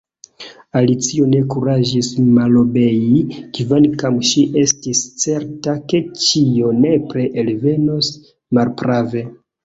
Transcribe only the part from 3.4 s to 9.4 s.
kvankam ŝi estis certa ke ĉio nepre elvenos malprave.